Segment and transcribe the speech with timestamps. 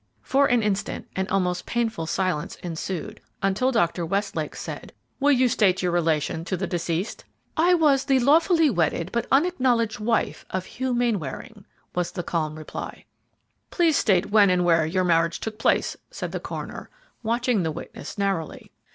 [0.23, 4.03] For an instant an almost painful silence ensued, until Dr.
[4.03, 7.23] Westlake said, "Will you state your relation to the deceased?"
[7.55, 13.05] "I was the lawfully wedded, but unacknowledged, wife of Hugh Mainwaring," was the calm reply.
[13.69, 16.89] "Please state when and where your marriage took place," said the coroner,
[17.21, 18.71] watching the witness narrowly.